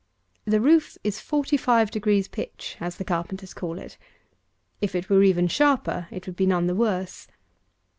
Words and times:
The 0.45 0.59
roof 0.59 0.97
is 1.03 1.19
forty 1.21 1.57
five 1.57 1.91
degrees 1.91 2.27
pitch, 2.27 2.75
as 2.79 2.95
the 2.97 3.03
carpenters 3.03 3.53
call 3.53 3.77
it. 3.77 3.99
If 4.81 4.95
it 4.95 5.11
were 5.11 5.21
even 5.21 5.47
sharper, 5.47 6.07
it 6.09 6.25
would 6.25 6.35
be 6.35 6.47
none 6.47 6.65
the 6.65 6.73
worse. 6.73 7.27